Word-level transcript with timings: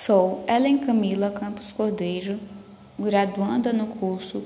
Sou 0.00 0.44
Ellen 0.46 0.78
Camila 0.78 1.28
Campos 1.28 1.72
Cordeiro, 1.72 2.38
graduanda 2.96 3.72
no 3.72 3.88
curso 3.88 4.44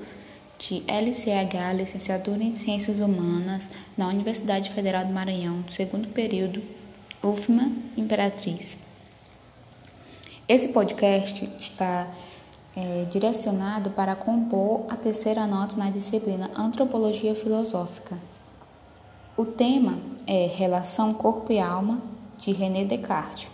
de 0.57 0.83
LCH, 0.87 1.77
Licenciatura 1.77 2.41
em 2.41 2.55
Ciências 2.55 2.97
Humanas, 2.97 3.69
na 3.95 4.07
Universidade 4.07 4.71
Federal 4.71 5.05
do 5.05 5.13
Maranhão, 5.13 5.63
segundo 5.69 6.07
período, 6.07 6.63
UFMA 7.21 7.71
Imperatriz. 7.95 8.79
Esse 10.49 10.69
podcast 10.69 11.47
está 11.59 12.11
é, 12.75 13.05
direcionado 13.11 13.91
para 13.91 14.15
compor 14.15 14.87
a 14.89 14.95
terceira 14.95 15.45
nota 15.45 15.77
na 15.77 15.91
disciplina 15.91 16.49
Antropologia 16.57 17.35
Filosófica. 17.35 18.17
O 19.37 19.45
tema 19.45 19.99
é 20.25 20.47
Relação 20.47 21.13
Corpo 21.13 21.53
e 21.53 21.59
Alma, 21.59 22.01
de 22.39 22.51
René 22.51 22.85
Descartes, 22.85 23.53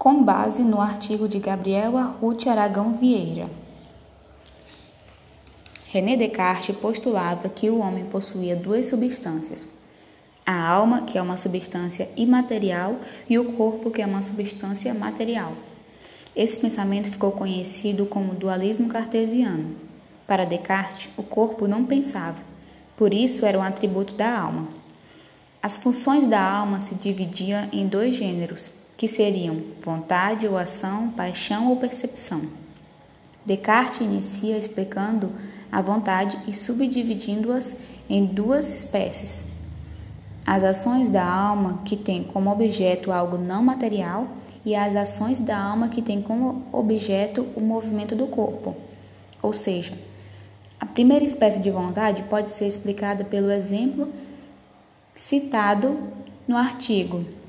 com 0.00 0.24
base 0.24 0.62
no 0.62 0.80
artigo 0.80 1.28
de 1.28 1.38
Gabriel 1.38 1.94
Arruti 1.98 2.48
Aragão 2.48 2.94
Vieira. 2.94 3.50
René 5.88 6.16
Descartes 6.16 6.74
postulava 6.74 7.50
que 7.50 7.68
o 7.68 7.80
homem 7.80 8.06
possuía 8.06 8.56
duas 8.56 8.86
substâncias: 8.86 9.68
a 10.46 10.68
alma, 10.68 11.02
que 11.02 11.18
é 11.18 11.22
uma 11.22 11.36
substância 11.36 12.08
imaterial, 12.16 12.96
e 13.28 13.38
o 13.38 13.52
corpo, 13.52 13.90
que 13.90 14.00
é 14.00 14.06
uma 14.06 14.22
substância 14.22 14.94
material. 14.94 15.52
Esse 16.34 16.58
pensamento 16.58 17.10
ficou 17.10 17.32
conhecido 17.32 18.06
como 18.06 18.34
dualismo 18.34 18.88
cartesiano. 18.88 19.76
Para 20.26 20.46
Descartes, 20.46 21.10
o 21.14 21.22
corpo 21.22 21.68
não 21.68 21.84
pensava, 21.84 22.38
por 22.96 23.12
isso 23.12 23.44
era 23.44 23.58
um 23.58 23.62
atributo 23.62 24.14
da 24.14 24.34
alma. 24.34 24.66
As 25.62 25.76
funções 25.76 26.24
da 26.24 26.40
alma 26.40 26.80
se 26.80 26.94
dividiam 26.94 27.68
em 27.70 27.86
dois 27.86 28.16
gêneros, 28.16 28.79
que 29.00 29.08
seriam 29.08 29.62
vontade 29.80 30.46
ou 30.46 30.58
ação, 30.58 31.08
paixão 31.08 31.70
ou 31.70 31.76
percepção. 31.78 32.42
Descartes 33.46 34.00
inicia 34.00 34.58
explicando 34.58 35.32
a 35.72 35.80
vontade 35.80 36.38
e 36.46 36.54
subdividindo-as 36.54 37.74
em 38.10 38.26
duas 38.26 38.70
espécies. 38.70 39.46
As 40.46 40.62
ações 40.62 41.08
da 41.08 41.24
alma, 41.24 41.80
que 41.82 41.96
têm 41.96 42.22
como 42.22 42.50
objeto 42.50 43.10
algo 43.10 43.38
não 43.38 43.62
material, 43.62 44.28
e 44.66 44.74
as 44.74 44.94
ações 44.94 45.40
da 45.40 45.58
alma 45.58 45.88
que 45.88 46.02
têm 46.02 46.20
como 46.20 46.66
objeto 46.70 47.48
o 47.56 47.60
movimento 47.62 48.14
do 48.14 48.26
corpo. 48.26 48.76
Ou 49.40 49.54
seja, 49.54 49.94
a 50.78 50.84
primeira 50.84 51.24
espécie 51.24 51.58
de 51.58 51.70
vontade 51.70 52.24
pode 52.24 52.50
ser 52.50 52.66
explicada 52.66 53.24
pelo 53.24 53.50
exemplo 53.50 54.12
citado 55.14 55.98
no 56.46 56.54
artigo. 56.54 57.39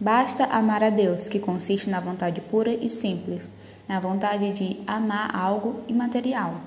Basta 0.00 0.44
amar 0.44 0.82
a 0.82 0.90
Deus, 0.90 1.28
que 1.28 1.38
consiste 1.38 1.90
na 1.90 2.00
vontade 2.00 2.40
pura 2.40 2.72
e 2.72 2.88
simples, 2.88 3.48
na 3.86 4.00
vontade 4.00 4.50
de 4.52 4.80
amar 4.86 5.30
algo 5.36 5.82
imaterial. 5.86 6.60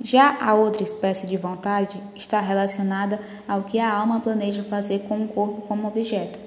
Já 0.00 0.36
a 0.40 0.54
outra 0.54 0.82
espécie 0.82 1.26
de 1.26 1.36
vontade 1.36 2.02
está 2.14 2.40
relacionada 2.40 3.18
ao 3.48 3.62
que 3.62 3.78
a 3.78 3.90
alma 3.90 4.20
planeja 4.20 4.62
fazer 4.62 5.00
com 5.08 5.24
o 5.24 5.28
corpo 5.28 5.62
como 5.62 5.88
objeto, 5.88 6.38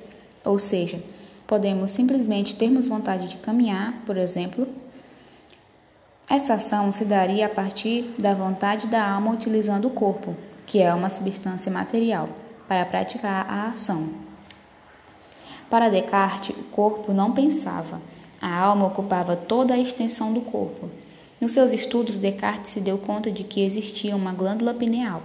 ou 0.44 0.60
seja, 0.60 1.02
Podemos 1.48 1.92
simplesmente 1.92 2.56
termos 2.56 2.88
vontade 2.88 3.28
de 3.28 3.38
caminhar, 3.38 3.94
por 4.06 4.18
exemplo. 4.18 4.68
Essa 6.28 6.56
ação 6.56 6.92
se 6.92 7.06
daria 7.06 7.46
a 7.46 7.50
partir 7.50 8.16
da 8.18 8.34
vontade 8.34 8.88
da 8.88 9.08
alma 9.08 9.32
utilizando 9.32 9.86
o 9.86 9.92
corpo, 9.92 10.36
que 10.66 10.82
é 10.82 10.92
uma 10.92 11.10
substância 11.10 11.72
material, 11.72 12.30
para 12.68 12.84
praticar 12.84 13.46
a 13.48 13.68
ação. 13.68 14.10
Para 15.70 15.90
Descartes, 15.90 16.56
o 16.56 16.64
corpo 16.64 17.12
não 17.14 17.32
pensava, 17.32 18.02
a 18.42 18.56
alma 18.56 18.86
ocupava 18.86 19.36
toda 19.36 19.74
a 19.74 19.80
extensão 19.80 20.32
do 20.32 20.42
corpo. 20.42 20.90
Nos 21.42 21.52
seus 21.52 21.72
estudos, 21.72 22.18
Descartes 22.18 22.72
se 22.72 22.80
deu 22.80 22.98
conta 22.98 23.32
de 23.32 23.44
que 23.44 23.62
existia 23.62 24.16
uma 24.16 24.32
glândula 24.32 24.74
pineal. 24.74 25.24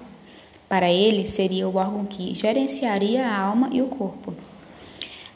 Para 0.69 0.91
ele, 0.91 1.29
seria 1.29 1.69
o 1.69 1.77
órgão 1.77 2.05
que 2.05 2.35
gerenciaria 2.35 3.27
a 3.27 3.39
alma 3.39 3.69
e 3.73 3.83
o 3.83 3.87
corpo. 3.87 4.35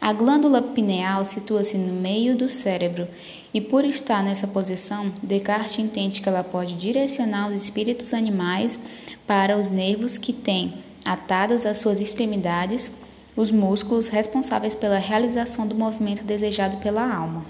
A 0.00 0.12
glândula 0.12 0.60
pineal 0.60 1.25
situa-se 1.25 1.76
no 1.76 1.93
meio 1.93 2.37
do 2.37 2.48
cérebro 2.48 3.09
e, 3.53 3.60
por 3.60 3.84
estar 3.84 4.22
nessa 4.22 4.47
posição, 4.47 5.12
Descartes 5.22 5.78
entende 5.78 6.20
que 6.20 6.28
ela 6.28 6.44
pode 6.44 6.75
direcionar 6.75 7.48
os 7.48 7.62
espíritos 7.62 8.12
animais 8.12 8.78
para 9.26 9.59
os 9.59 9.70
nervos 9.70 10.19
que 10.19 10.32
têm 10.32 10.75
atadas 11.04 11.64
às 11.64 11.78
suas 11.78 12.00
extremidades 12.00 12.93
os 13.36 13.50
músculos 13.50 14.08
responsáveis 14.08 14.74
pela 14.74 14.98
realização 14.98 15.66
do 15.66 15.74
movimento 15.74 16.22
desejado 16.22 16.76
pela 16.78 17.02
alma. 17.12 17.44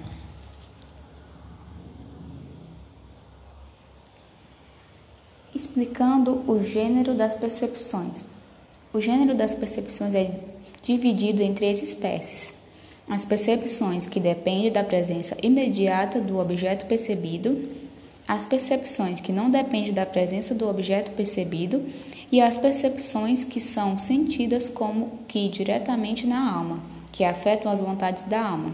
Explicando 5.54 6.42
o 6.50 6.62
gênero 6.62 7.14
das 7.14 7.34
percepções. 7.34 8.24
O 8.92 9.00
gênero 9.00 9.34
das 9.36 9.54
percepções 9.54 10.14
é 10.14 10.40
dividido 10.82 11.42
em 11.42 11.54
três 11.54 11.82
espécies. 11.82 12.54
As 13.08 13.24
percepções 13.24 14.06
que 14.06 14.18
dependem 14.18 14.72
da 14.72 14.82
presença 14.82 15.36
imediata 15.42 16.20
do 16.20 16.38
objeto 16.38 16.86
percebido, 16.86 17.83
as 18.26 18.46
percepções 18.46 19.20
que 19.20 19.32
não 19.32 19.50
dependem 19.50 19.92
da 19.92 20.06
presença 20.06 20.54
do 20.54 20.68
objeto 20.68 21.12
percebido 21.12 21.84
e 22.32 22.40
as 22.40 22.56
percepções 22.56 23.44
que 23.44 23.60
são 23.60 23.98
sentidas 23.98 24.68
como 24.68 25.20
que 25.28 25.48
diretamente 25.48 26.26
na 26.26 26.52
alma, 26.52 26.80
que 27.12 27.22
afetam 27.22 27.70
as 27.70 27.80
vontades 27.80 28.24
da 28.24 28.48
alma. 28.48 28.72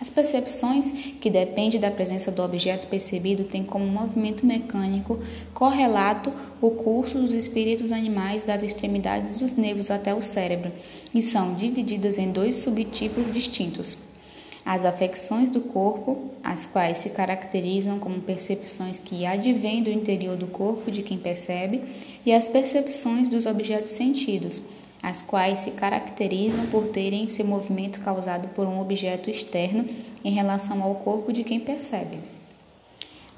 As 0.00 0.08
percepções 0.08 0.90
que 1.20 1.28
dependem 1.28 1.78
da 1.78 1.90
presença 1.90 2.32
do 2.32 2.42
objeto 2.42 2.88
percebido 2.88 3.44
têm 3.44 3.62
como 3.62 3.86
movimento 3.86 4.46
mecânico 4.46 5.20
correlato 5.52 6.32
o 6.60 6.70
curso 6.70 7.18
dos 7.18 7.32
espíritos 7.32 7.92
animais 7.92 8.42
das 8.42 8.62
extremidades 8.62 9.38
dos 9.38 9.52
nervos 9.54 9.90
até 9.90 10.14
o 10.14 10.22
cérebro 10.22 10.72
e 11.14 11.22
são 11.22 11.54
divididas 11.54 12.16
em 12.16 12.32
dois 12.32 12.56
subtipos 12.56 13.30
distintos. 13.30 14.09
As 14.64 14.84
afecções 14.84 15.48
do 15.48 15.60
corpo, 15.60 16.30
as 16.42 16.66
quais 16.66 16.98
se 16.98 17.10
caracterizam 17.10 17.98
como 17.98 18.20
percepções 18.20 18.98
que 18.98 19.24
advêm 19.26 19.82
do 19.82 19.90
interior 19.90 20.36
do 20.36 20.46
corpo 20.46 20.90
de 20.90 21.02
quem 21.02 21.18
percebe, 21.18 21.82
e 22.24 22.32
as 22.32 22.46
percepções 22.46 23.28
dos 23.28 23.46
objetos 23.46 23.92
sentidos 23.92 24.62
as 25.02 25.22
quais 25.22 25.60
se 25.60 25.70
caracterizam 25.70 26.66
por 26.66 26.88
terem 26.88 27.28
seu 27.28 27.46
movimento 27.46 28.00
causado 28.00 28.48
por 28.48 28.66
um 28.66 28.80
objeto 28.80 29.30
externo 29.30 29.88
em 30.22 30.32
relação 30.32 30.82
ao 30.82 30.94
corpo 30.96 31.32
de 31.32 31.42
quem 31.42 31.58
percebe. 31.58 32.18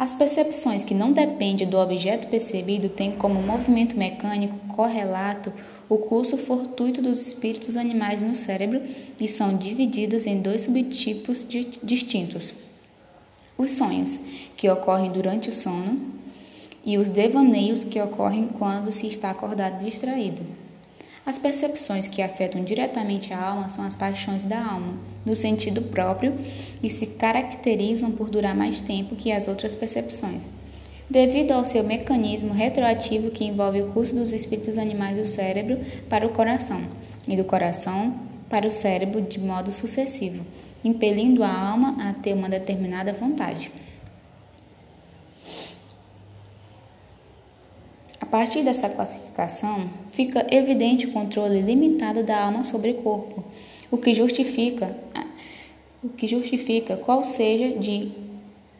As 0.02 0.16
percepções 0.16 0.82
que 0.82 0.94
não 0.94 1.12
dependem 1.12 1.64
do 1.64 1.78
objeto 1.78 2.26
percebido 2.26 2.88
têm 2.88 3.12
como 3.12 3.40
movimento 3.40 3.96
mecânico 3.96 4.58
correlato 4.66 5.52
o 5.88 5.96
curso 5.96 6.36
fortuito 6.36 7.00
dos 7.00 7.24
espíritos 7.24 7.76
animais 7.76 8.20
no 8.20 8.34
cérebro 8.34 8.82
e 9.20 9.28
são 9.28 9.56
divididas 9.56 10.26
em 10.26 10.42
dois 10.42 10.62
subtipos 10.62 11.46
distintos: 11.80 12.52
os 13.56 13.70
sonhos, 13.70 14.18
que 14.56 14.68
ocorrem 14.68 15.12
durante 15.12 15.50
o 15.50 15.52
sono, 15.52 16.00
e 16.84 16.98
os 16.98 17.08
devaneios, 17.08 17.84
que 17.84 18.00
ocorrem 18.00 18.48
quando 18.48 18.90
se 18.90 19.06
está 19.06 19.30
acordado 19.30 19.82
e 19.82 19.84
distraído. 19.88 20.42
As 21.24 21.38
percepções 21.38 22.08
que 22.08 22.20
afetam 22.20 22.64
diretamente 22.64 23.32
a 23.32 23.40
alma 23.40 23.70
são 23.70 23.84
as 23.84 23.94
paixões 23.94 24.42
da 24.42 24.58
alma, 24.58 24.94
no 25.24 25.36
sentido 25.36 25.82
próprio, 25.82 26.36
e 26.82 26.90
se 26.90 27.06
caracterizam 27.06 28.10
por 28.10 28.28
durar 28.28 28.56
mais 28.56 28.80
tempo 28.80 29.14
que 29.14 29.30
as 29.30 29.46
outras 29.46 29.76
percepções, 29.76 30.48
devido 31.08 31.52
ao 31.52 31.64
seu 31.64 31.84
mecanismo 31.84 32.52
retroativo 32.52 33.30
que 33.30 33.44
envolve 33.44 33.82
o 33.82 33.92
curso 33.92 34.16
dos 34.16 34.32
espíritos 34.32 34.76
animais 34.76 35.16
do 35.16 35.24
cérebro 35.24 35.78
para 36.08 36.26
o 36.26 36.30
coração, 36.30 36.82
e 37.28 37.36
do 37.36 37.44
coração 37.44 38.18
para 38.50 38.66
o 38.66 38.70
cérebro 38.70 39.22
de 39.22 39.38
modo 39.38 39.70
sucessivo, 39.70 40.44
impelindo 40.84 41.44
a 41.44 41.52
alma 41.52 42.08
a 42.08 42.14
ter 42.14 42.34
uma 42.34 42.48
determinada 42.48 43.12
vontade. 43.12 43.70
Partir 48.32 48.62
dessa 48.62 48.88
classificação, 48.88 49.90
fica 50.11 50.46
evidente 50.50 51.05
o 51.05 51.12
controle 51.12 51.61
limitado 51.61 52.25
da 52.25 52.43
alma 52.43 52.64
sobre 52.64 52.93
o 52.93 52.94
corpo, 52.94 53.44
o 53.90 53.99
que 53.99 54.14
justifica 54.14 54.96
o 56.02 56.08
que 56.08 56.26
justifica 56.26 56.96
qual 56.96 57.25
seja 57.25 57.79
de 57.79 58.11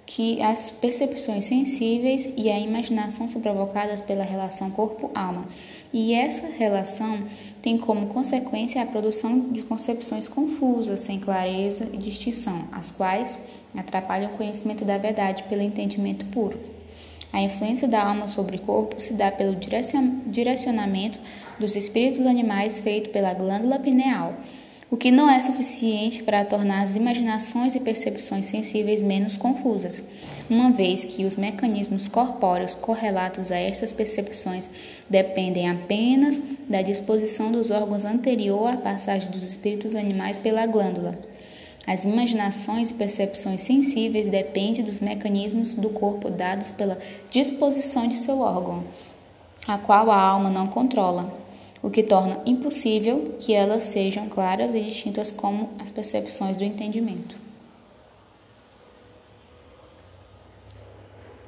que 0.07 0.41
as 0.43 0.71
percepções 0.71 1.45
sensíveis 1.45 2.33
e 2.37 2.51
a 2.51 2.59
imaginação 2.59 3.29
são 3.29 3.43
provocadas 3.43 4.01
pela 4.01 4.25
relação 4.25 4.71
corpo-alma, 4.71 5.47
e 5.93 6.15
essa 6.15 6.47
relação 6.47 7.19
tem 7.61 7.77
como 7.77 8.07
consequência 8.07 8.83
a 8.83 8.87
produção 8.87 9.39
de 9.51 9.63
concepções 9.63 10.27
confusas, 10.27 11.01
sem 11.01 11.21
clareza 11.21 11.91
e 11.93 11.99
distinção, 11.99 12.65
as 12.73 12.91
quais 12.91 13.39
atrapalham 13.77 14.33
o 14.33 14.37
conhecimento 14.37 14.85
da 14.85 14.97
verdade 14.97 15.45
pelo 15.45 15.63
entendimento 15.63 16.25
puro. 16.25 16.72
A 17.33 17.41
influência 17.41 17.89
da 17.89 18.03
alma 18.05 18.29
sobre 18.29 18.57
o 18.57 18.61
corpo 18.61 19.01
se 19.01 19.15
dá 19.15 19.33
pelo 19.33 19.57
direcionamento 20.27 21.19
dos 21.59 21.75
espíritos 21.75 22.27
animais 22.27 22.79
feito 22.79 23.09
pela 23.11 23.33
glândula 23.33 23.79
pineal, 23.79 24.35
o 24.91 24.97
que 24.99 25.11
não 25.11 25.31
é 25.31 25.41
suficiente 25.41 26.23
para 26.23 26.45
tornar 26.45 26.83
as 26.83 26.95
imaginações 26.95 27.75
e 27.75 27.81
percepções 27.81 28.45
sensíveis 28.45 29.01
menos 29.01 29.39
confusas, 29.39 30.07
uma 30.51 30.71
vez 30.71 31.07
que 31.07 31.25
os 31.25 31.35
mecanismos 31.35 32.09
corpóreos 32.09 32.75
correlatos 32.75 33.51
a 33.51 33.57
estas 33.57 33.91
percepções 33.91 34.69
dependem 35.09 35.71
apenas 35.71 36.39
da 36.69 36.83
disposição 36.83 37.51
dos 37.51 37.71
órgãos 37.71 38.05
anterior 38.05 38.75
à 38.75 38.77
passagem 38.77 39.31
dos 39.31 39.43
espíritos 39.43 39.95
animais 39.95 40.39
pela 40.39 40.67
glândula. 40.67 41.32
As 41.87 42.05
imaginações 42.05 42.91
e 42.91 42.95
percepções 42.95 43.61
sensíveis 43.61 44.29
dependem 44.29 44.85
dos 44.85 45.01
mecanismos 45.01 45.75
do 45.75 45.91
corpo 45.91 46.31
dados 46.31 46.71
pela 46.71 46.99
disposição 47.31 48.07
de 48.07 48.17
seu 48.17 48.39
órgão, 48.39 48.85
a 49.67 49.77
qual 49.79 50.11
a 50.11 50.21
alma 50.21 50.49
não 50.49 50.69
controla, 50.69 51.33
o 51.83 51.91
que 51.91 52.03
torna 52.03 52.41
impossível 52.47 53.35
que 53.41 53.53
elas 53.53 53.83
sejam 53.83 54.29
claras 54.29 54.75
e 54.75 54.81
distintas 54.81 55.33
como 55.33 55.71
as 55.81 55.91
percepções 55.91 56.57
do 56.57 56.63
entendimento. 56.63 57.37